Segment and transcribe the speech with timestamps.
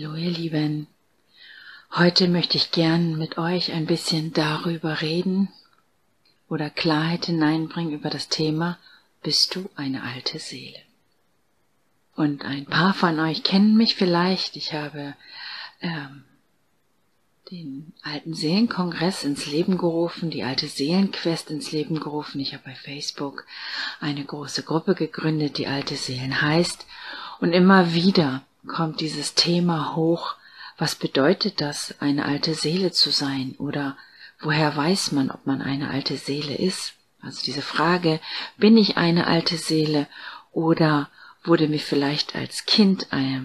[0.00, 0.86] Hallo ihr Lieben.
[1.92, 5.48] Heute möchte ich gern mit euch ein bisschen darüber reden
[6.48, 8.78] oder Klarheit hineinbringen über das Thema
[9.24, 10.78] Bist du eine alte Seele?
[12.14, 14.54] Und ein paar von euch kennen mich vielleicht.
[14.54, 15.16] Ich habe
[15.80, 16.22] ähm,
[17.50, 22.38] den alten Seelenkongress ins Leben gerufen, die alte Seelenquest ins Leben gerufen.
[22.38, 23.46] Ich habe bei Facebook
[23.98, 26.86] eine große Gruppe gegründet, die alte Seelen heißt.
[27.40, 30.36] Und immer wieder kommt dieses Thema hoch,
[30.76, 33.56] was bedeutet das, eine alte Seele zu sein?
[33.58, 33.96] Oder
[34.40, 36.94] woher weiß man, ob man eine alte Seele ist?
[37.20, 38.20] Also diese Frage,
[38.56, 40.06] bin ich eine alte Seele
[40.52, 41.10] oder
[41.42, 43.40] wurde mir vielleicht als Kind, äh,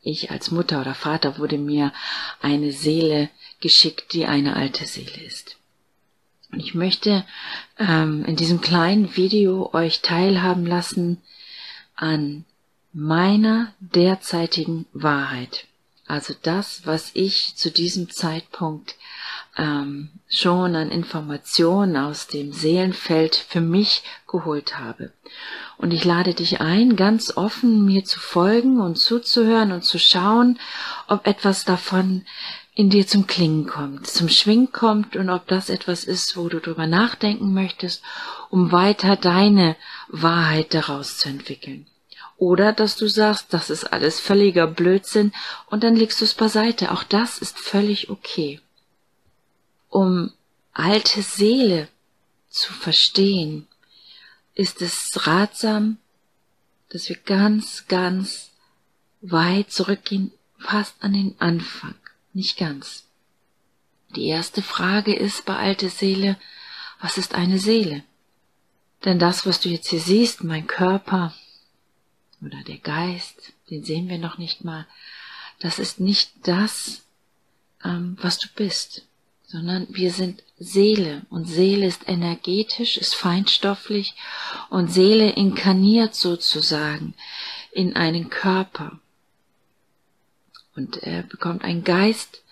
[0.00, 1.92] ich als Mutter oder Vater wurde mir
[2.40, 3.28] eine Seele
[3.60, 5.56] geschickt, die eine alte Seele ist.
[6.50, 7.24] Und ich möchte
[7.78, 11.22] ähm, in diesem kleinen Video euch teilhaben lassen
[11.94, 12.44] an
[12.92, 15.66] meiner derzeitigen Wahrheit.
[16.06, 18.96] Also das, was ich zu diesem Zeitpunkt
[19.56, 25.12] ähm, schon an Informationen aus dem Seelenfeld für mich geholt habe.
[25.78, 30.58] Und ich lade dich ein, ganz offen mir zu folgen und zuzuhören und zu schauen,
[31.08, 32.24] ob etwas davon
[32.74, 36.60] in dir zum Klingen kommt, zum Schwingen kommt und ob das etwas ist, wo du
[36.60, 38.02] drüber nachdenken möchtest,
[38.48, 39.76] um weiter deine
[40.08, 41.86] Wahrheit daraus zu entwickeln.
[42.42, 45.32] Oder dass du sagst, das ist alles völliger Blödsinn
[45.66, 46.90] und dann legst du es beiseite.
[46.90, 48.60] Auch das ist völlig okay.
[49.88, 50.32] Um
[50.72, 51.86] alte Seele
[52.50, 53.68] zu verstehen,
[54.56, 55.98] ist es ratsam,
[56.88, 58.50] dass wir ganz, ganz
[59.20, 61.94] weit zurückgehen, fast an den Anfang.
[62.32, 63.04] Nicht ganz.
[64.16, 66.36] Die erste Frage ist bei alte Seele,
[67.00, 68.02] was ist eine Seele?
[69.04, 71.32] Denn das, was du jetzt hier siehst, mein Körper,
[72.44, 74.86] oder der Geist, den sehen wir noch nicht mal,
[75.60, 77.02] das ist nicht das,
[77.84, 79.06] ähm, was du bist,
[79.46, 81.22] sondern wir sind Seele.
[81.28, 84.14] Und Seele ist energetisch, ist feinstofflich.
[84.70, 87.14] Und Seele inkarniert sozusagen
[87.70, 88.98] in einen Körper.
[90.74, 92.42] Und er bekommt einen Geist,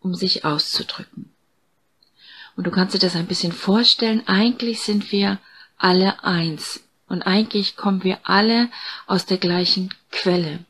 [0.00, 1.32] um sich auszudrücken.
[2.56, 5.38] Und du kannst dir das ein bisschen vorstellen, eigentlich sind wir
[5.76, 8.68] alle eins und eigentlich kommen wir alle
[9.06, 10.64] aus der gleichen Quelle.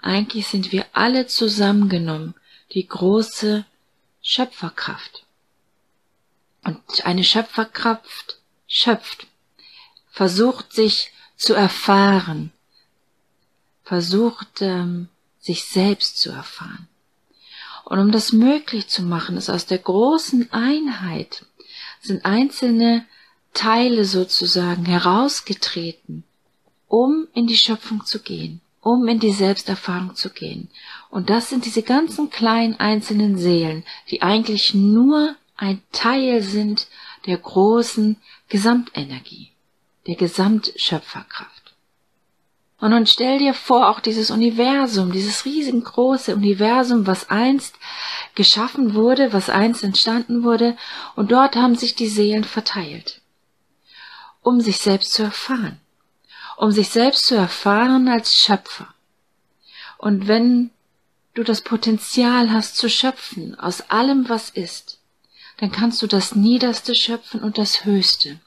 [0.00, 2.34] Eigentlich sind wir alle zusammengenommen,
[2.72, 3.64] die große
[4.22, 5.24] Schöpferkraft.
[6.62, 9.26] Und eine Schöpferkraft schöpft,
[10.10, 12.52] versucht sich zu erfahren,
[13.84, 16.88] versucht ähm, sich selbst zu erfahren.
[17.84, 21.46] Und um das möglich zu machen, ist aus der großen Einheit
[22.00, 23.04] sind einzelne
[23.56, 26.24] Teile sozusagen herausgetreten,
[26.88, 30.68] um in die Schöpfung zu gehen, um in die Selbsterfahrung zu gehen.
[31.10, 36.86] Und das sind diese ganzen kleinen einzelnen Seelen, die eigentlich nur ein Teil sind
[37.24, 38.16] der großen
[38.50, 39.52] Gesamtenergie,
[40.06, 41.74] der Gesamtschöpferkraft.
[42.78, 47.74] Und nun stell dir vor, auch dieses Universum, dieses riesengroße Universum, was einst
[48.34, 50.76] geschaffen wurde, was einst entstanden wurde,
[51.14, 53.22] und dort haben sich die Seelen verteilt
[54.46, 55.80] um sich selbst zu erfahren,
[56.56, 58.86] um sich selbst zu erfahren als Schöpfer.
[59.98, 60.70] Und wenn
[61.34, 65.00] du das Potenzial hast zu schöpfen aus allem, was ist,
[65.56, 68.38] dann kannst du das Niederste schöpfen und das Höchste.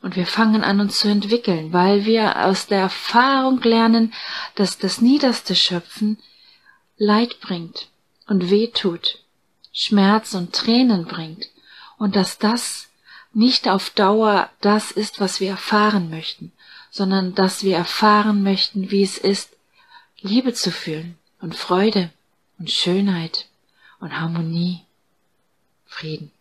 [0.00, 4.14] Und wir fangen an uns zu entwickeln, weil wir aus der Erfahrung lernen,
[4.54, 6.18] dass das Niederste Schöpfen
[6.98, 7.88] Leid bringt
[8.28, 9.18] und weh tut,
[9.72, 11.48] Schmerz und Tränen bringt
[11.98, 12.85] und dass das
[13.36, 16.52] nicht auf Dauer das ist, was wir erfahren möchten,
[16.90, 19.50] sondern dass wir erfahren möchten, wie es ist,
[20.22, 22.10] Liebe zu fühlen und Freude
[22.58, 23.46] und Schönheit
[24.00, 24.80] und Harmonie,
[25.84, 26.32] Frieden.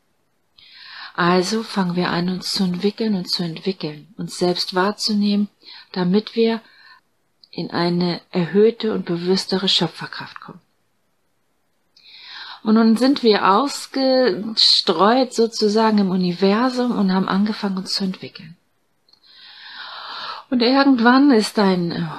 [1.16, 5.50] Also fangen wir an, uns zu entwickeln und zu entwickeln, uns selbst wahrzunehmen,
[5.92, 6.62] damit wir
[7.52, 10.62] in eine erhöhte und bewusstere Schöpferkraft kommen.
[12.66, 18.58] Und nun sind wir ausgestreut sozusagen im Universum und haben angefangen uns zu entwickeln.
[20.50, 22.10] Und irgendwann ist ein,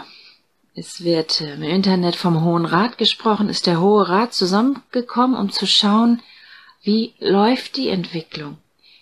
[0.76, 5.66] es wird im Internet vom Hohen Rat gesprochen, ist der Hohe Rat zusammengekommen, um zu
[5.66, 6.22] schauen,
[6.84, 8.58] wie läuft die Entwicklung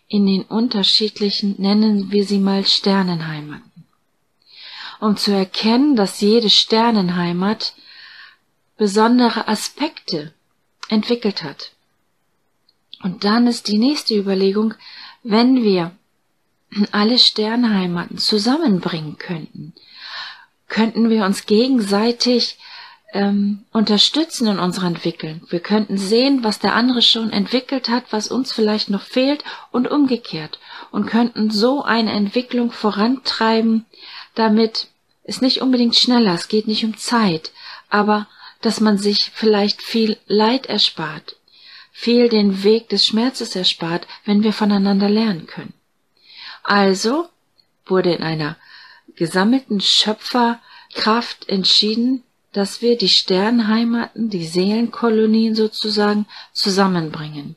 [0.08, 3.85] in den unterschiedlichen, nennen wir sie mal Sternenheimaten.
[4.99, 7.75] Um zu erkennen, dass jede Sternenheimat
[8.79, 10.32] besondere Aspekte
[10.88, 11.72] entwickelt hat.
[13.02, 14.75] Und dann ist die nächste Überlegung,
[15.22, 15.92] wenn wir
[16.90, 19.75] alle Sternheimaten zusammenbringen könnten,
[20.69, 22.58] könnten wir uns gegenseitig
[23.12, 25.42] ähm, unterstützen in unserer Entwicklung.
[25.48, 29.88] Wir könnten sehen, was der andere schon entwickelt hat, was uns vielleicht noch fehlt und
[29.88, 30.58] umgekehrt
[30.90, 33.86] und könnten so eine Entwicklung vorantreiben,
[34.34, 34.88] damit
[35.22, 37.52] es nicht unbedingt schneller, es geht nicht um Zeit,
[37.88, 38.26] aber
[38.64, 41.37] dass man sich vielleicht viel Leid erspart,
[41.93, 45.75] viel den Weg des Schmerzes erspart, wenn wir voneinander lernen können.
[46.62, 47.28] Also
[47.84, 48.56] wurde in einer
[49.16, 52.22] gesammelten Schöpferkraft entschieden,
[52.52, 57.56] dass wir die Sternheimaten, die Seelenkolonien sozusagen zusammenbringen.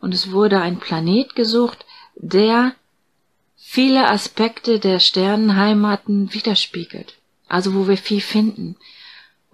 [0.00, 1.84] Und es wurde ein Planet gesucht,
[2.14, 2.74] der
[3.56, 7.18] viele Aspekte der Sternenheimaten widerspiegelt.
[7.48, 8.76] Also wo wir viel finden,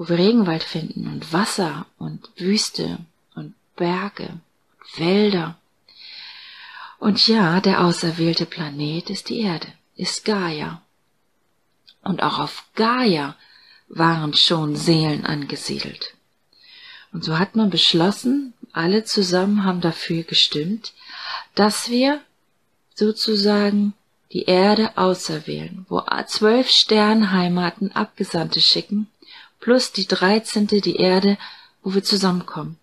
[0.01, 3.01] wo wir Regenwald finden und Wasser und Wüste
[3.35, 4.31] und Berge,
[4.79, 5.59] und Wälder.
[6.99, 9.67] Und ja, der auserwählte Planet ist die Erde,
[9.97, 10.81] ist Gaia.
[12.03, 13.37] Und auch auf Gaia
[13.91, 16.15] waren schon Seelen angesiedelt.
[17.13, 20.95] Und so hat man beschlossen, alle zusammen haben dafür gestimmt,
[21.55, 22.23] dass wir
[22.95, 23.93] sozusagen
[24.33, 29.07] die Erde auserwählen, wo zwölf Sternheimaten Abgesandte schicken,
[29.61, 31.39] plus die dreizehnte die Erde,
[31.83, 32.81] wo wir zusammenkommen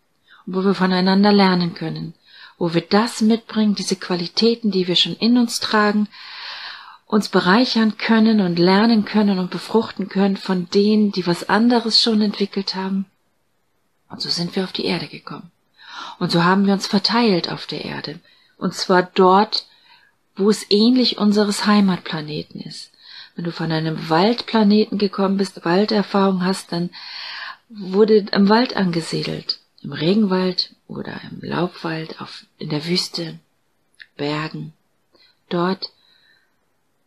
[0.47, 2.15] wo wir voneinander lernen können,
[2.57, 6.07] wo wir das mitbringen, diese Qualitäten, die wir schon in uns tragen,
[7.06, 12.21] uns bereichern können und lernen können und befruchten können von denen, die was anderes schon
[12.21, 13.06] entwickelt haben.
[14.09, 15.51] Und so sind wir auf die Erde gekommen.
[16.18, 18.19] Und so haben wir uns verteilt auf der Erde.
[18.57, 19.65] Und zwar dort,
[20.35, 22.91] wo es ähnlich unseres Heimatplaneten ist.
[23.38, 26.89] Wenn du von einem Waldplaneten gekommen bist, Walderfahrung hast, dann
[27.69, 29.60] wurde im Wald angesiedelt.
[29.84, 33.38] Im Regenwald oder im Laubwald, auf, in der Wüste,
[34.16, 34.74] Bergen.
[35.50, 35.92] Dort,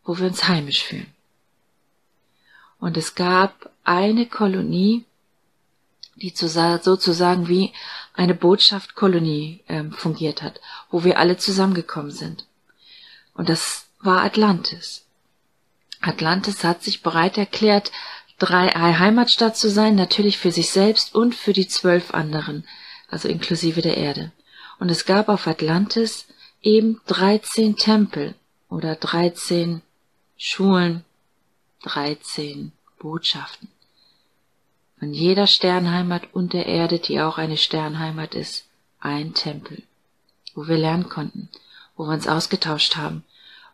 [0.04, 1.12] wo wir uns heimisch fühlen.
[2.78, 5.04] Und es gab eine Kolonie,
[6.14, 7.72] die sozusagen wie
[8.14, 10.60] eine Botschaftkolonie äh, fungiert hat,
[10.90, 12.46] wo wir alle zusammengekommen sind.
[13.34, 15.06] Und das war Atlantis.
[16.00, 17.92] Atlantis hat sich bereit erklärt,
[18.38, 22.66] drei Heimatstadt zu sein, natürlich für sich selbst und für die zwölf anderen,
[23.08, 24.32] also inklusive der Erde.
[24.78, 26.26] Und es gab auf Atlantis
[26.62, 28.34] eben dreizehn Tempel
[28.68, 29.82] oder dreizehn
[30.38, 31.04] Schulen,
[31.82, 33.68] dreizehn Botschaften.
[34.98, 38.66] Von jeder Sternheimat und der Erde, die auch eine Sternheimat ist,
[39.00, 39.82] ein Tempel,
[40.54, 41.48] wo wir lernen konnten,
[41.96, 43.24] wo wir uns ausgetauscht haben,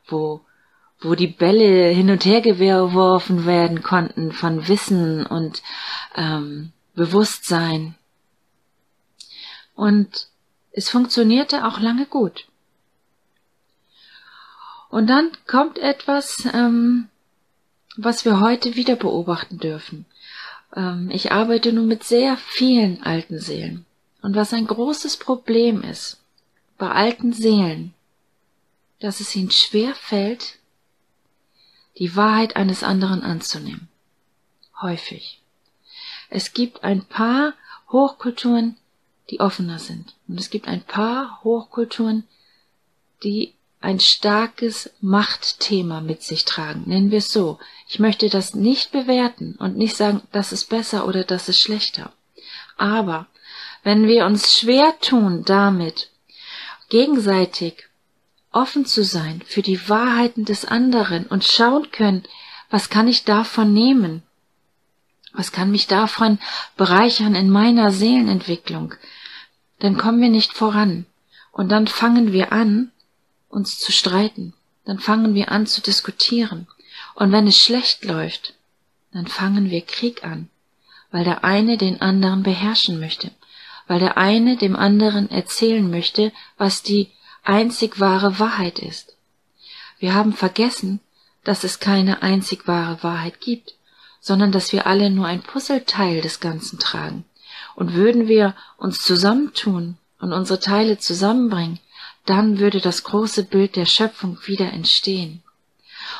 [0.06, 0.40] wo,
[1.00, 5.62] wo die Bälle hin und her geworfen werden konnten von Wissen und
[6.14, 7.94] ähm, Bewusstsein.
[9.75, 10.28] Und
[10.72, 12.46] es funktionierte auch lange gut.
[14.88, 17.08] Und dann kommt etwas, ähm,
[17.96, 20.06] was wir heute wieder beobachten dürfen.
[20.75, 23.84] Ähm, ich arbeite nun mit sehr vielen alten Seelen.
[24.22, 26.20] Und was ein großes Problem ist
[26.78, 27.94] bei alten Seelen,
[29.00, 30.58] dass es ihnen schwer fällt,
[31.98, 33.88] die Wahrheit eines anderen anzunehmen.
[34.81, 35.40] Häufig.
[36.28, 37.54] Es gibt ein paar
[37.90, 38.76] Hochkulturen,
[39.31, 40.14] die offener sind.
[40.28, 42.25] Und es gibt ein paar Hochkulturen,
[43.22, 46.84] die ein starkes Machtthema mit sich tragen.
[46.87, 47.58] Nennen wir es so.
[47.88, 52.12] Ich möchte das nicht bewerten und nicht sagen, das ist besser oder das ist schlechter.
[52.76, 53.26] Aber
[53.82, 56.10] wenn wir uns schwer tun damit,
[56.88, 57.85] gegenseitig
[58.53, 62.22] offen zu sein für die Wahrheiten des anderen und schauen können,
[62.70, 64.22] was kann ich davon nehmen?
[65.32, 66.38] Was kann mich davon
[66.76, 68.94] bereichern in meiner Seelenentwicklung?
[69.79, 71.06] Dann kommen wir nicht voran.
[71.53, 72.91] Und dann fangen wir an,
[73.48, 74.55] uns zu streiten.
[74.84, 76.67] Dann fangen wir an zu diskutieren.
[77.15, 78.55] Und wenn es schlecht läuft,
[79.12, 80.48] dann fangen wir Krieg an,
[81.10, 83.31] weil der eine den anderen beherrschen möchte,
[83.86, 87.10] weil der eine dem anderen erzählen möchte, was die
[87.48, 89.17] einzig wahre Wahrheit ist.
[89.98, 91.00] Wir haben vergessen,
[91.44, 93.74] dass es keine einzig wahre Wahrheit gibt,
[94.20, 97.24] sondern dass wir alle nur ein Puzzleteil des Ganzen tragen.
[97.74, 101.79] Und würden wir uns zusammentun und unsere Teile zusammenbringen,
[102.24, 105.43] dann würde das große Bild der Schöpfung wieder entstehen.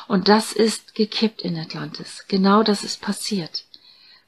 [0.07, 2.25] Und das ist gekippt in Atlantis.
[2.27, 3.65] Genau das ist passiert.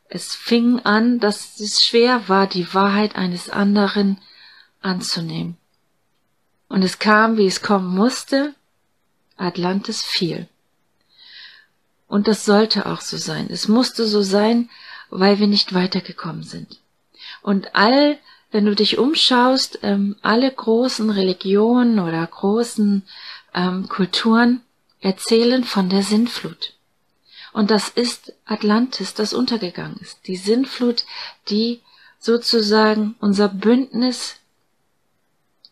[0.10, 4.20] Es fing an, dass es schwer war, die Wahrheit eines anderen
[4.82, 5.59] anzunehmen.
[6.70, 8.54] Und es kam, wie es kommen musste.
[9.38, 10.48] Atlantis fiel.
[12.08, 13.48] Und das sollte auch so sein.
[13.50, 14.70] Es musste so sein,
[15.10, 16.80] weil wir nicht weitergekommen sind.
[17.42, 18.18] Und all,
[18.52, 23.04] wenn du dich umschaust, ähm, alle großen Religionen oder großen
[23.54, 24.62] ähm, Kulturen
[25.02, 26.74] erzählen von der Sintflut.
[27.54, 30.28] Und das ist Atlantis, das untergegangen ist.
[30.28, 31.06] Die Sintflut,
[31.50, 31.82] die
[32.20, 34.39] sozusagen unser Bündnis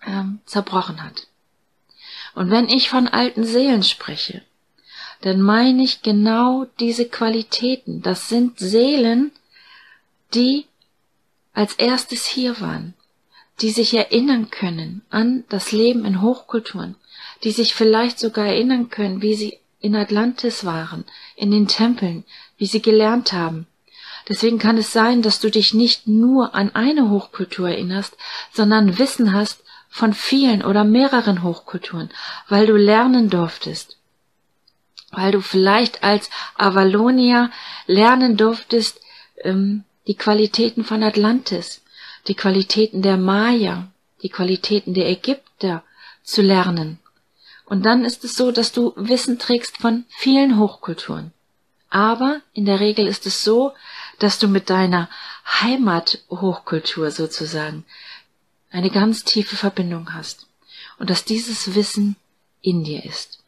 [0.08, 1.28] ähm, zerbrochen hat.
[2.34, 4.42] Und wenn ich von alten Seelen spreche,
[5.22, 8.02] dann meine ich genau diese Qualitäten.
[8.02, 9.32] Das sind Seelen,
[10.34, 10.66] die
[11.54, 12.94] als erstes hier waren,
[13.62, 16.96] die sich erinnern können an das Leben in Hochkulturen,
[17.44, 22.24] die sich vielleicht sogar erinnern können, wie sie in Atlantis waren, in den Tempeln,
[22.58, 23.68] wie sie gelernt haben.
[24.30, 28.18] Deswegen kann es sein, dass du dich nicht nur an eine Hochkultur erinnerst,
[28.54, 32.10] sondern Wissen hast von vielen oder mehreren Hochkulturen,
[32.48, 33.98] weil du lernen durftest,
[35.12, 37.50] weil du vielleicht als Avalonia
[37.86, 39.00] lernen durftest,
[39.44, 41.82] ähm, die Qualitäten von Atlantis,
[42.28, 43.88] die Qualitäten der Maya,
[44.22, 45.84] die Qualitäten der Ägypter
[46.24, 47.00] zu lernen.
[47.66, 51.34] Und dann ist es so, dass du Wissen trägst von vielen Hochkulturen.
[51.90, 53.74] Aber in der Regel ist es so,
[54.20, 55.10] dass du mit deiner
[55.62, 57.86] Heimathochkultur sozusagen
[58.78, 60.48] eine ganz tiefe Verbindung hast
[61.00, 62.16] und dass dieses Wissen
[62.62, 63.44] in dir ist.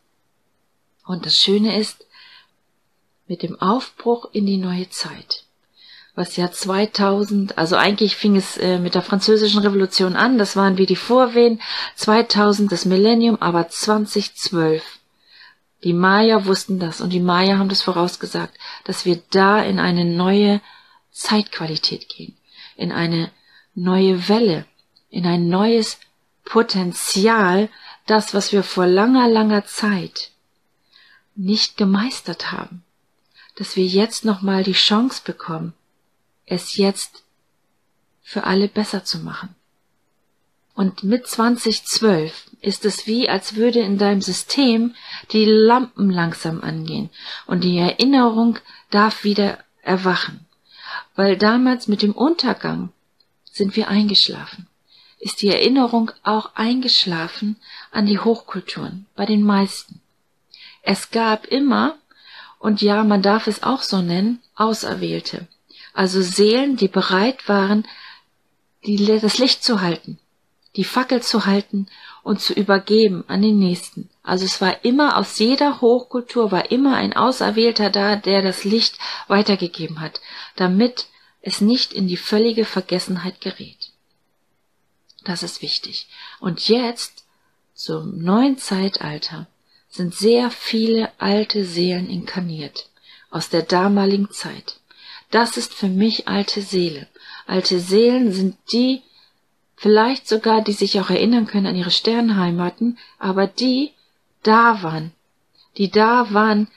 [1.06, 2.06] Und das Schöne ist,
[3.28, 5.46] mit dem Aufbruch in die neue Zeit
[6.20, 10.78] was ja 2000, also eigentlich fing es äh, mit der französischen Revolution an, das waren
[10.78, 11.62] wie die Vorwehen,
[11.96, 14.84] 2000 das Millennium, aber 2012.
[15.86, 20.04] Die Maya wussten das und die Maya haben das vorausgesagt, dass wir da in eine
[20.04, 20.60] neue
[21.12, 22.36] Zeitqualität gehen,
[22.76, 23.32] in eine
[23.74, 24.66] neue Welle,
[25.10, 26.00] in ein neues
[26.46, 27.70] Potenzial,
[28.06, 30.32] das, was wir vor langer, langer Zeit
[31.36, 32.84] nicht gemeistert haben,
[33.56, 35.74] dass wir jetzt nochmal die Chance bekommen,
[36.46, 37.24] es jetzt
[38.24, 39.56] für alle besser zu machen.
[40.80, 44.96] Und mit 2012 ist es wie, als würde in deinem System
[45.34, 47.10] die Lampen langsam angehen
[47.48, 50.46] und die Erinnerung darf wieder erwachen.
[51.16, 52.94] Weil damals mit dem Untergang
[53.52, 54.69] sind wir eingeschlafen.
[55.20, 57.58] Ist die Erinnerung auch eingeschlafen
[57.92, 60.02] an die Hochkulturen, bei den meisten.
[60.82, 61.98] Es gab immer,
[62.58, 65.48] und ja, man darf es auch so nennen, Auserwählte
[65.94, 67.86] also Seelen, die bereit waren,
[68.86, 70.18] die, das Licht zu halten,
[70.76, 71.88] die Fackel zu halten
[72.24, 74.10] und zu übergeben an den Nächsten.
[74.24, 78.98] Also es war immer aus jeder Hochkultur war immer ein Auserwählter da, der das Licht
[79.28, 80.22] weitergegeben hat,
[80.56, 81.08] damit
[81.42, 83.79] es nicht in die völlige Vergessenheit gerät.
[85.24, 86.08] Das ist wichtig.
[86.40, 87.26] Und jetzt,
[87.74, 89.48] zum neuen Zeitalter,
[89.90, 92.90] sind sehr viele alte Seelen inkarniert
[93.32, 94.80] aus der damaligen Zeit.
[95.32, 97.08] Das ist für mich alte Seele.
[97.46, 99.02] Alte Seelen sind die,
[99.76, 103.92] vielleicht sogar, die sich auch erinnern können an ihre Sternheimaten, aber die
[104.44, 105.12] da waren,
[105.78, 106.68] die da waren,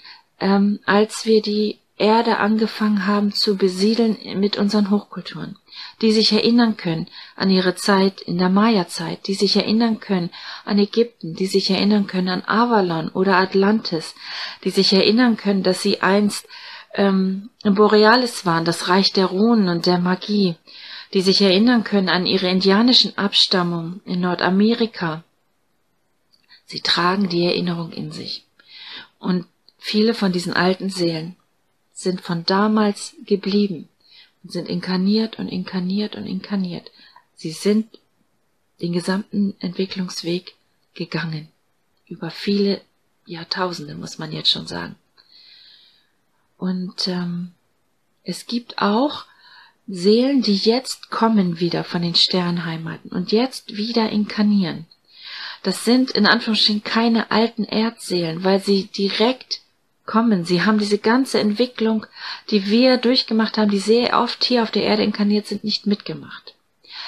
[0.40, 5.56] ähm, als wir die Erde angefangen haben zu besiedeln mit unseren Hochkulturen,
[6.00, 7.06] die sich erinnern können
[7.36, 10.30] an ihre Zeit in der Maya-Zeit, die sich erinnern können
[10.64, 14.16] an Ägypten, die sich erinnern können an Avalon oder Atlantis,
[14.64, 16.48] die sich erinnern können, dass sie einst
[16.94, 20.56] ähm, Borealis waren, das Reich der Runen und der Magie,
[21.14, 25.22] die sich erinnern können an ihre indianischen Abstammung in Nordamerika.
[26.64, 28.44] Sie tragen die Erinnerung in sich.
[29.20, 29.46] Und
[29.78, 31.36] viele von diesen alten Seelen
[32.02, 33.88] sind von damals geblieben
[34.42, 36.90] und sind inkarniert und inkarniert und inkarniert.
[37.34, 37.98] Sie sind
[38.80, 40.54] den gesamten Entwicklungsweg
[40.94, 41.48] gegangen.
[42.06, 42.80] Über viele
[43.26, 44.96] Jahrtausende, muss man jetzt schon sagen.
[46.58, 47.52] Und ähm,
[48.24, 49.24] es gibt auch
[49.88, 54.86] Seelen, die jetzt kommen wieder von den Sternheimaten und jetzt wieder inkarnieren.
[55.62, 59.61] Das sind in Anführungsstrichen keine alten Erdseelen, weil sie direkt
[60.06, 60.44] kommen.
[60.44, 62.06] Sie haben diese ganze Entwicklung,
[62.50, 66.54] die wir durchgemacht haben, die sehr oft hier auf der Erde inkarniert sind, nicht mitgemacht.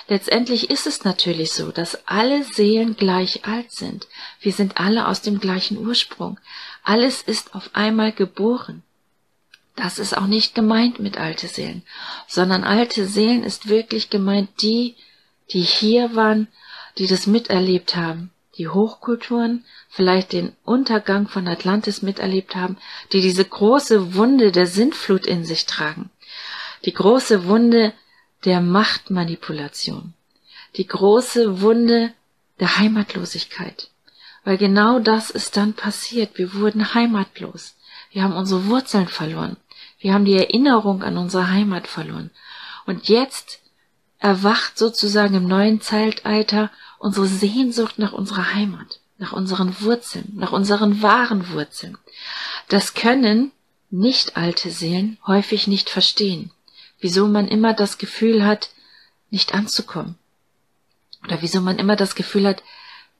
[0.08, 4.06] Letztendlich ist es natürlich so, dass alle Seelen gleich alt sind.
[4.40, 6.38] Wir sind alle aus dem gleichen Ursprung.
[6.82, 8.82] Alles ist auf einmal geboren.
[9.76, 11.82] Das ist auch nicht gemeint mit alte Seelen,
[12.28, 14.94] sondern alte Seelen ist wirklich gemeint die,
[15.50, 16.48] die hier waren,
[16.98, 22.76] die das miterlebt haben, die Hochkulturen, vielleicht den Untergang von Atlantis miterlebt haben,
[23.12, 26.11] die diese große Wunde der Sintflut in sich tragen,
[26.84, 27.92] die große Wunde
[28.44, 30.14] der Machtmanipulation,
[30.76, 32.12] die große Wunde
[32.61, 33.90] der Heimatlosigkeit.
[34.44, 36.37] Weil genau das ist dann passiert.
[36.37, 37.76] Wir wurden heimatlos.
[38.11, 39.56] Wir haben unsere Wurzeln verloren.
[39.99, 42.30] Wir haben die Erinnerung an unsere Heimat verloren.
[42.84, 43.61] Und jetzt
[44.18, 51.02] erwacht sozusagen im neuen Zeitalter unsere Sehnsucht nach unserer Heimat, nach unseren Wurzeln, nach unseren
[51.02, 51.98] wahren Wurzeln.
[52.68, 53.52] Das können
[53.90, 56.50] nicht alte Seelen häufig nicht verstehen,
[56.98, 58.70] wieso man immer das Gefühl hat,
[59.30, 60.16] nicht anzukommen.
[61.24, 62.62] Oder wieso man immer das Gefühl hat,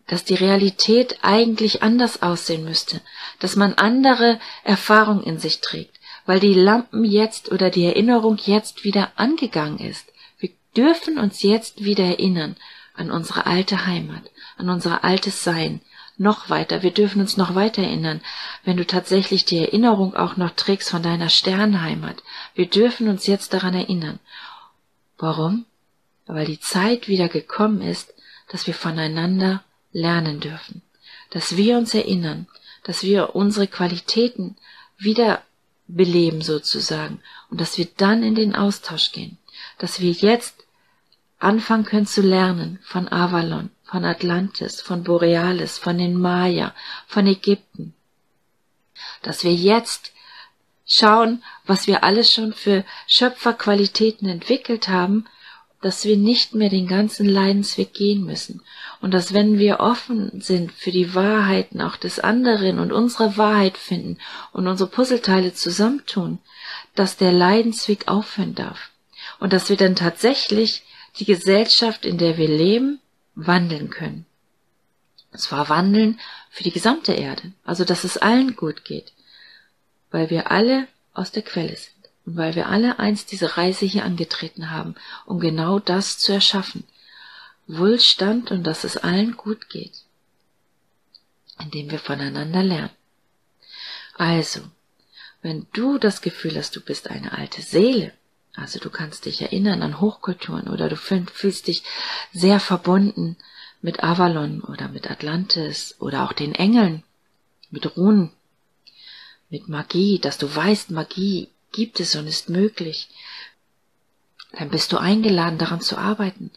[0.07, 3.01] dass die Realität eigentlich anders aussehen müsste,
[3.39, 8.85] dass man andere Erfahrungen in sich trägt, weil die Lampen jetzt oder die Erinnerung jetzt
[8.85, 10.13] wieder angegangen ist.
[10.39, 12.57] Wir dürfen uns jetzt wieder erinnern
[12.95, 15.81] an unsere alte Heimat, an unser altes Sein,
[16.17, 18.21] noch weiter, wir dürfen uns noch weiter erinnern,
[18.65, 22.23] wenn du tatsächlich die Erinnerung auch noch trägst von deiner Sternheimat.
[22.55, 24.21] Wir dürfen uns jetzt daran erinnern.
[25.19, 25.67] Warum?
[26.27, 28.15] Weil die Zeit wieder gekommen ist,
[28.49, 30.83] dass wir voneinander lernen dürfen,
[31.31, 32.47] dass wir uns erinnern,
[32.85, 34.57] dass wir unsere Qualitäten
[34.97, 35.43] wieder
[35.87, 37.21] beleben sozusagen
[37.51, 39.39] und dass wir dann in den Austausch gehen,
[39.79, 40.64] dass wir jetzt
[41.39, 46.75] anfangen können zu lernen von Avalon, von Atlantis, von Borealis, von den Maya,
[47.07, 47.95] von Ägypten.
[49.23, 50.13] Dass wir jetzt
[50.87, 55.27] schauen, was wir alles schon für Schöpferqualitäten entwickelt haben,
[55.85, 58.63] dass wir nicht mehr den ganzen Leidensweg gehen müssen
[59.03, 63.77] und dass wenn wir offen sind für die Wahrheiten auch des anderen und unsere Wahrheit
[63.77, 64.17] finden
[64.53, 66.39] und unsere Puzzleteile zusammentun,
[66.95, 68.93] dass der Leidensweg aufhören darf
[69.41, 70.85] und dass wir dann tatsächlich
[71.19, 73.01] die Gesellschaft, in der wir leben,
[73.35, 74.27] wandeln können.
[75.33, 79.13] Und zwar wandeln für die gesamte Erde, also dass es allen gut geht,
[80.11, 81.95] weil wir alle aus der Quelle sind.
[82.27, 84.95] Und weil wir alle einst diese Reise hier angetreten haben,
[85.27, 86.85] um genau das zu erschaffen,
[87.67, 90.05] Wohlstand und dass es allen gut geht,
[91.61, 92.91] indem wir voneinander lernen.
[94.15, 94.61] Also,
[95.43, 98.13] wenn du das Gefühl hast, du bist eine alte Seele,
[98.57, 101.83] also du kannst dich erinnern an Hochkulturen oder du fühlst dich
[102.33, 103.37] sehr verbunden
[103.83, 107.03] mit Avalon oder mit Atlantis oder auch den Engeln,
[107.71, 108.31] mit Runen,
[109.51, 113.09] mit Magie, dass du weißt, Magie gibt es und ist möglich.
[114.53, 116.53] Dann bist du eingeladen, daran zu arbeiten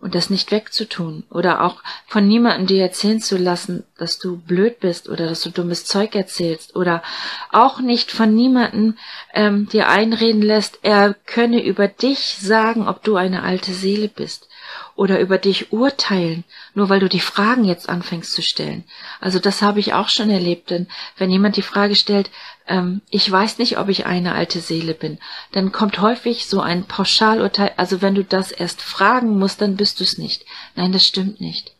[0.00, 4.80] und das nicht wegzutun oder auch von niemandem dir erzählen zu lassen, dass du blöd
[4.80, 7.02] bist oder dass du dummes Zeug erzählst oder
[7.50, 8.96] auch nicht von niemandem
[9.32, 14.48] ähm, dir einreden lässt, er könne über dich sagen, ob du eine alte Seele bist
[14.96, 18.84] oder über dich urteilen, nur weil du die Fragen jetzt anfängst zu stellen.
[19.20, 22.30] Also das habe ich auch schon erlebt, denn wenn jemand die Frage stellt,
[22.66, 25.18] ähm, ich weiß nicht, ob ich eine alte Seele bin,
[25.52, 30.00] dann kommt häufig so ein Pauschalurteil, also wenn du das erst fragen musst, dann bist
[30.00, 30.44] du es nicht.
[30.74, 31.75] Nein, das stimmt nicht,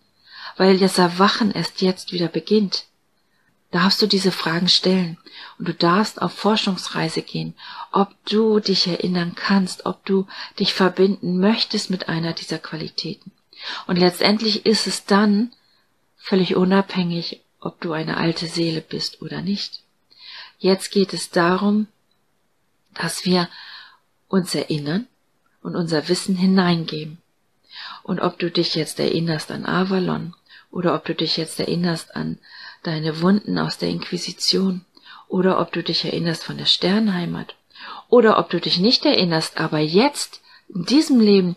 [0.57, 2.85] weil das Erwachen erst jetzt wieder beginnt.
[3.71, 5.19] Darfst du diese Fragen stellen
[5.59, 7.55] und du darfst auf Forschungsreise gehen,
[7.93, 10.27] ob du dich erinnern kannst, ob du
[10.59, 13.33] dich verbinden möchtest mit einer dieser Qualitäten.
[13.87, 15.53] Und letztendlich ist es dann
[16.17, 19.83] völlig unabhängig, ob du eine alte Seele bist oder nicht.
[20.59, 21.89] Jetzt geht es darum,
[22.95, 23.49] dass wir
[24.29, 25.07] uns erinnern
[25.63, 27.19] und unser Wissen hineingeben.
[28.03, 30.35] Und ob du dich jetzt erinnerst an Avalon
[30.77, 32.39] oder ob du dich jetzt erinnerst an
[32.83, 34.85] deine Wunden aus der Inquisition
[35.27, 37.55] oder ob du dich erinnerst von der Sternheimat
[38.11, 41.57] oder ob du dich nicht erinnerst, aber jetzt in diesem Leben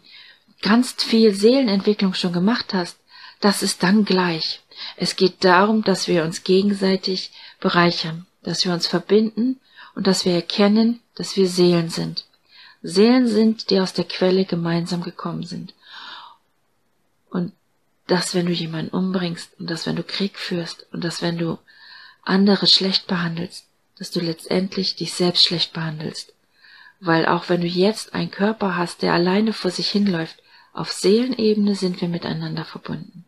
[0.62, 2.98] ganz viel Seelenentwicklung schon gemacht hast,
[3.42, 4.62] das ist dann gleich.
[4.96, 9.60] Es geht darum, dass wir uns gegenseitig bereichern, dass wir uns verbinden
[9.96, 12.24] und dass wir erkennen, dass wir Seelen sind.
[12.82, 15.74] Seelen sind, die aus der Quelle gemeinsam gekommen sind.
[17.30, 17.52] Und
[18.10, 21.60] dass wenn du jemanden umbringst und dass wenn du Krieg führst und dass wenn du
[22.24, 23.68] andere schlecht behandelst,
[24.00, 26.34] dass du letztendlich dich selbst schlecht behandelst.
[27.00, 30.42] Weil auch wenn du jetzt einen Körper hast, der alleine vor sich hinläuft,
[30.74, 33.26] auf Seelenebene sind wir miteinander verbunden.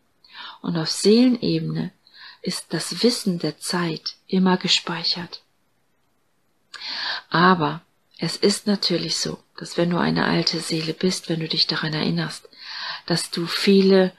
[0.62, 1.92] Und auf Seelenebene
[2.42, 5.42] ist das Wissen der Zeit immer gespeichert.
[7.30, 7.82] Aber
[8.18, 11.94] es ist natürlich so, dass wenn du eine alte Seele bist, wenn du dich daran
[11.94, 12.48] erinnerst,
[13.06, 14.12] dass du viele,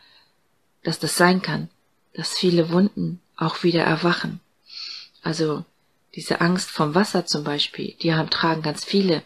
[0.84, 1.70] dass das sein kann,
[2.14, 4.40] dass viele Wunden auch wieder erwachen.
[5.22, 5.66] Also
[6.16, 9.24] diese Angst vom Wasser zum Beispiel, die haben, tragen ganz viele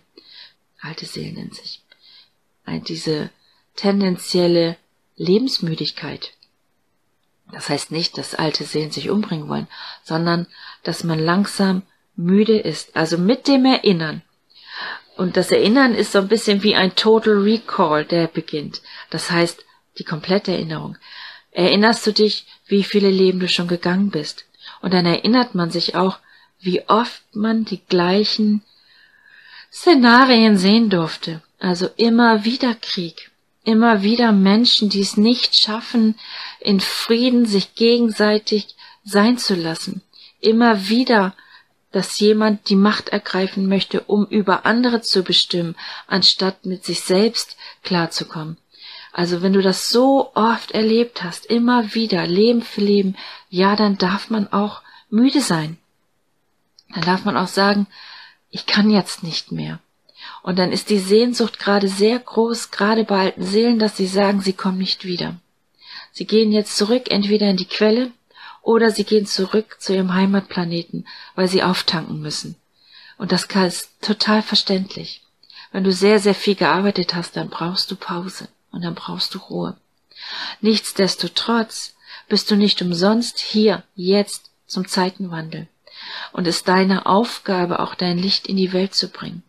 [0.80, 1.82] alte Seelen in sich.
[2.88, 3.30] Diese
[3.76, 4.78] tendenzielle
[5.15, 6.34] Lebensmüdigkeit.
[7.52, 9.67] Das heißt nicht, dass alte Seelen sich umbringen wollen,
[10.04, 10.48] sondern
[10.84, 11.84] dass man langsam
[12.15, 12.96] müde ist.
[12.96, 14.22] Also mit dem Erinnern.
[15.15, 18.82] Und das Erinnern ist so ein bisschen wie ein Total Recall, der beginnt.
[19.10, 19.63] Das heißt,
[19.98, 20.98] die komplette Erinnerung.
[21.52, 24.46] Erinnerst du dich, wie viele Leben du schon gegangen bist?
[24.82, 26.20] Und dann erinnert man sich auch,
[26.60, 28.64] wie oft man die gleichen
[29.72, 31.42] Szenarien sehen durfte.
[31.60, 33.32] Also immer wieder Krieg,
[33.64, 36.16] immer wieder Menschen, die es nicht schaffen,
[36.60, 40.02] in Frieden sich gegenseitig sein zu lassen.
[40.40, 41.34] Immer wieder
[41.92, 47.58] dass jemand die Macht ergreifen möchte, um über andere zu bestimmen, anstatt mit sich selbst
[47.84, 48.58] klarzukommen.
[49.17, 53.15] Also wenn du das so oft erlebt hast, immer wieder, Leben für Leben,
[53.49, 55.77] ja, dann darf man auch müde sein.
[56.93, 57.88] Dann darf man auch sagen,
[58.51, 59.80] ich kann jetzt nicht mehr.
[60.43, 64.41] Und dann ist die Sehnsucht gerade sehr groß, gerade bei alten Seelen, dass sie sagen,
[64.41, 65.38] sie kommen nicht wieder.
[66.12, 68.12] Sie gehen jetzt zurück, entweder in die Quelle
[68.62, 72.56] oder sie gehen zurück zu ihrem Heimatplaneten, weil sie auftanken müssen.
[73.17, 75.23] Und das ist total verständlich.
[75.71, 78.47] Wenn du sehr, sehr viel gearbeitet hast, dann brauchst du Pause
[78.78, 79.76] und dann brauchst du Ruhe.
[80.62, 81.96] Nichtsdestotrotz
[82.30, 85.68] bist du nicht umsonst hier, jetzt, zum Zeitenwandel.
[86.32, 89.42] Und es ist deine Aufgabe, auch dein Licht in die Welt zu bringen.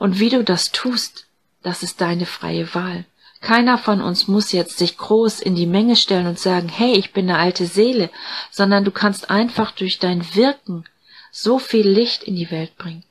[0.00, 1.26] Und wie du das tust,
[1.62, 3.04] das ist deine freie Wahl.
[3.40, 7.12] Keiner von uns muss jetzt sich groß in die Menge stellen und sagen, hey, ich
[7.12, 8.10] bin eine alte Seele,
[8.50, 10.84] sondern du kannst einfach durch dein Wirken
[11.30, 13.04] so viel Licht in die Welt bringen.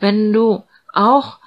[0.00, 1.38] Wenn du auch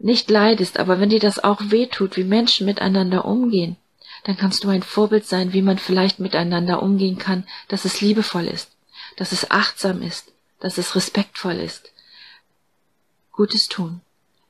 [0.00, 3.76] nicht leidest, aber wenn dir das auch wehtut, wie Menschen miteinander umgehen,
[4.24, 8.46] dann kannst du ein Vorbild sein, wie man vielleicht miteinander umgehen kann, dass es liebevoll
[8.46, 8.70] ist,
[9.16, 11.92] dass es achtsam ist, dass es respektvoll ist.
[13.32, 14.00] Gutes tun,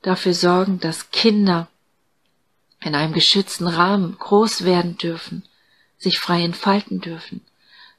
[0.02, 1.68] dafür sorgen, dass Kinder
[2.80, 5.42] in einem geschützten Rahmen groß werden dürfen,
[5.98, 7.40] sich frei entfalten dürfen,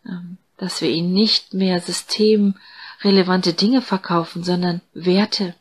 [0.06, 5.56] ähm, dass wir ihnen nicht mehr systemrelevante Dinge verkaufen, sondern Werte,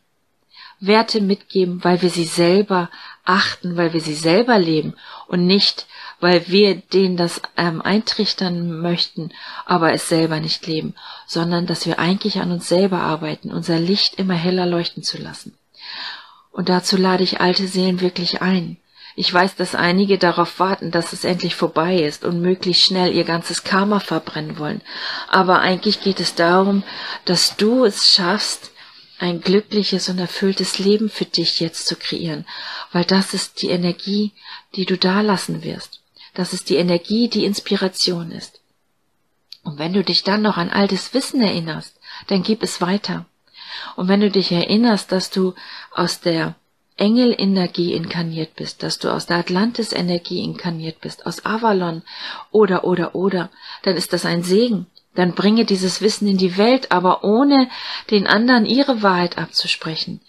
[0.80, 2.90] Werte mitgeben, weil wir sie selber
[3.24, 4.94] achten, weil wir sie selber leben
[5.26, 5.86] und nicht,
[6.20, 9.32] weil wir denen das ähm, eintrichtern möchten,
[9.66, 10.94] aber es selber nicht leben,
[11.26, 15.54] sondern dass wir eigentlich an uns selber arbeiten, unser Licht immer heller leuchten zu lassen.
[16.50, 18.78] Und dazu lade ich alte Seelen wirklich ein.
[19.14, 23.24] Ich weiß, dass einige darauf warten, dass es endlich vorbei ist und möglichst schnell ihr
[23.24, 24.80] ganzes Karma verbrennen wollen.
[25.28, 26.84] Aber eigentlich geht es darum,
[27.24, 28.70] dass du es schaffst,
[29.18, 32.46] ein glückliches und erfülltes Leben für dich jetzt zu kreieren,
[32.92, 34.32] weil das ist die Energie,
[34.74, 36.00] die du da lassen wirst.
[36.34, 38.60] Das ist die Energie, die Inspiration ist.
[39.64, 43.26] Und wenn du dich dann noch an altes Wissen erinnerst, dann gib es weiter.
[43.96, 45.54] Und wenn du dich erinnerst, dass du
[45.92, 46.54] aus der
[46.96, 52.02] Engelenergie inkarniert bist, dass du aus der Atlantis-Energie inkarniert bist, aus Avalon
[52.50, 53.50] oder oder oder,
[53.82, 54.86] dann ist das ein Segen
[55.18, 57.68] dann bringe dieses Wissen in die Welt, aber ohne
[58.08, 60.20] den anderen ihre Wahrheit abzusprechen.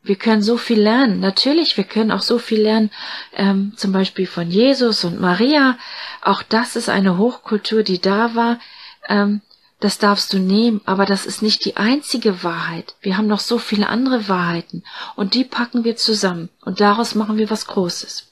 [0.00, 1.18] Wir können so viel lernen.
[1.18, 2.92] Natürlich, wir können auch so viel lernen,
[3.32, 5.76] ähm, zum Beispiel von Jesus und Maria.
[6.22, 8.60] Auch das ist eine Hochkultur, die da war.
[9.08, 9.40] Ähm,
[9.80, 12.94] das darfst du nehmen, aber das ist nicht die einzige Wahrheit.
[13.00, 14.84] Wir haben noch so viele andere Wahrheiten
[15.16, 18.28] und die packen wir zusammen und daraus machen wir was Großes.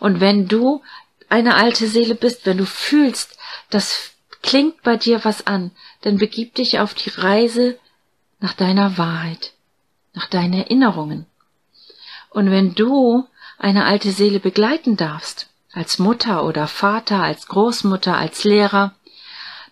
[0.00, 0.82] Und wenn du
[1.30, 3.38] eine alte Seele bist, wenn du fühlst,
[3.70, 5.72] dass Klingt bei dir was an,
[6.02, 7.78] dann begib dich auf die Reise
[8.40, 9.52] nach deiner Wahrheit,
[10.14, 11.26] nach deinen Erinnerungen.
[12.30, 13.26] Und wenn du
[13.58, 18.94] eine alte Seele begleiten darfst, als Mutter oder Vater, als Großmutter, als Lehrer,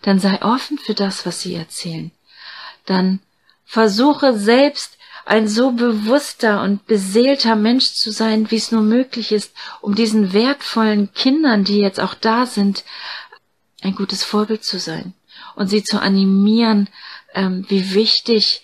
[0.01, 2.11] dann sei offen für das, was sie erzählen.
[2.85, 3.19] Dann
[3.65, 9.53] versuche selbst ein so bewusster und beseelter Mensch zu sein, wie es nur möglich ist,
[9.81, 12.85] um diesen wertvollen Kindern, die jetzt auch da sind,
[13.81, 15.13] ein gutes Vorbild zu sein
[15.55, 16.89] und sie zu animieren,
[17.33, 18.61] ähm, wie wichtig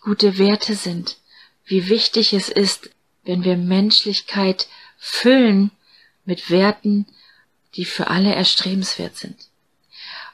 [0.00, 1.16] gute Werte sind,
[1.64, 2.90] wie wichtig es ist,
[3.24, 4.68] wenn wir Menschlichkeit
[4.98, 5.70] füllen
[6.24, 7.06] mit Werten,
[7.74, 9.36] die für alle erstrebenswert sind.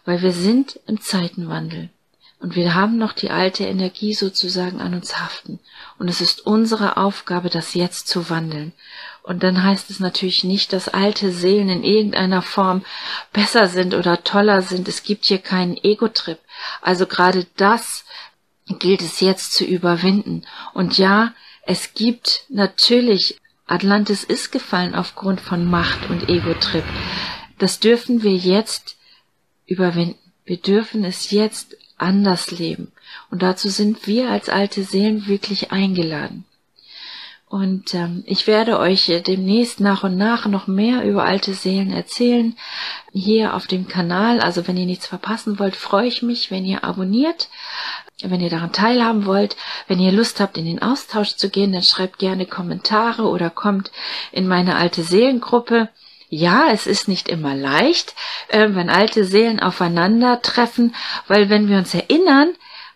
[0.04, 1.90] Weil wir sind im Zeitenwandel
[2.38, 5.58] und wir haben noch die alte Energie sozusagen an uns haften.
[5.98, 8.72] Und es ist unsere Aufgabe, das jetzt zu wandeln.
[9.26, 12.84] Und dann heißt es natürlich nicht, dass alte Seelen in irgendeiner Form
[13.32, 14.86] besser sind oder toller sind.
[14.86, 16.38] Es gibt hier keinen Ego-Trip.
[16.80, 18.04] Also gerade das
[18.78, 20.44] gilt es jetzt zu überwinden.
[20.74, 26.84] Und ja, es gibt natürlich, Atlantis ist gefallen aufgrund von Macht und Ego-Trip.
[27.58, 28.96] Das dürfen wir jetzt
[29.66, 30.20] überwinden.
[30.44, 32.92] Wir dürfen es jetzt anders leben.
[33.32, 36.44] Und dazu sind wir als alte Seelen wirklich eingeladen.
[37.48, 42.56] Und ähm, ich werde euch demnächst nach und nach noch mehr über alte Seelen erzählen.
[43.12, 44.40] Hier auf dem Kanal.
[44.40, 47.48] Also wenn ihr nichts verpassen wollt, freue ich mich, wenn ihr abonniert.
[48.22, 49.56] Wenn ihr daran teilhaben wollt,
[49.86, 53.92] wenn ihr Lust habt, in den Austausch zu gehen, dann schreibt gerne Kommentare oder kommt
[54.32, 55.90] in meine alte Seelengruppe.
[56.28, 58.16] Ja, es ist nicht immer leicht,
[58.48, 60.94] äh, wenn alte Seelen aufeinandertreffen,
[61.28, 62.48] weil wenn wir uns erinnern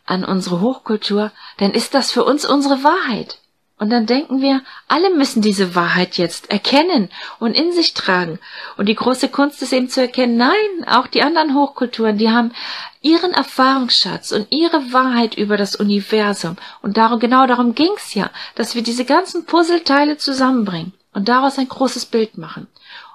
[0.07, 3.40] an unsere Hochkultur, dann ist das für uns unsere Wahrheit.
[3.81, 8.39] Und dann denken wir, alle müssen diese Wahrheit jetzt erkennen und in sich tragen.
[8.77, 12.53] Und die große Kunst ist eben zu erkennen, nein, auch die anderen Hochkulturen, die haben
[13.01, 16.57] ihren Erfahrungsschatz und ihre Wahrheit über das Universum.
[16.83, 21.69] Und darum, genau darum ging's ja, dass wir diese ganzen Puzzleteile zusammenbringen und daraus ein
[21.69, 22.67] großes Bild machen.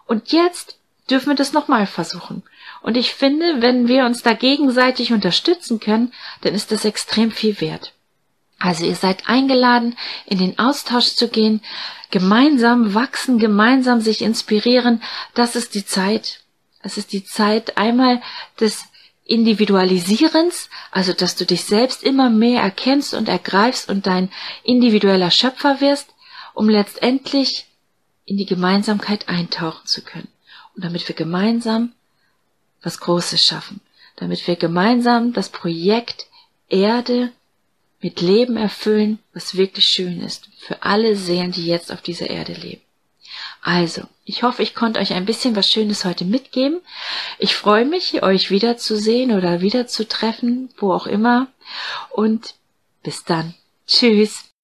[0.07, 0.79] Und jetzt
[1.11, 2.41] dürfen wir das nochmal versuchen.
[2.81, 7.61] Und ich finde, wenn wir uns da gegenseitig unterstützen können, dann ist das extrem viel
[7.61, 7.93] wert.
[8.59, 11.61] Also ihr seid eingeladen, in den Austausch zu gehen,
[12.11, 15.01] gemeinsam wachsen, gemeinsam sich inspirieren.
[15.33, 16.41] Das ist die Zeit.
[16.81, 18.21] Es ist die Zeit einmal
[18.59, 18.85] des
[19.25, 24.31] Individualisierens, also dass du dich selbst immer mehr erkennst und ergreifst und dein
[24.63, 26.13] individueller Schöpfer wirst,
[26.53, 27.65] um letztendlich
[28.25, 30.27] in die Gemeinsamkeit eintauchen zu können.
[30.75, 31.93] Und damit wir gemeinsam
[32.83, 33.81] was Großes schaffen,
[34.15, 36.27] damit wir gemeinsam das Projekt
[36.69, 37.31] Erde
[38.05, 42.53] mit Leben erfüllen, was wirklich schön ist, für alle Seelen, die jetzt auf dieser Erde
[42.53, 42.83] leben.
[43.63, 46.81] Also, ich hoffe, ich konnte euch ein bisschen was Schönes heute mitgeben.
[47.39, 51.47] Ich freue mich, euch wiederzusehen oder wiederzutreffen, wo auch immer.
[52.11, 52.53] Und
[53.01, 53.55] bis dann.
[53.87, 54.54] Tschüss.